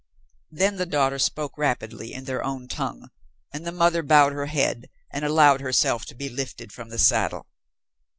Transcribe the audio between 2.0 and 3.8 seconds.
in their own tongue, and the